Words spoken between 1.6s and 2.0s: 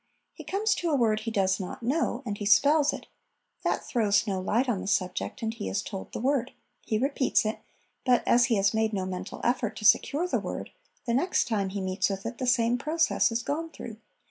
AS INSTRUMENTS OF EDUCATION 2O?